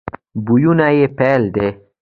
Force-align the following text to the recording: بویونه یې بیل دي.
بویونه 0.45 0.87
یې 0.97 1.05
بیل 1.17 1.43
دي. 1.55 1.67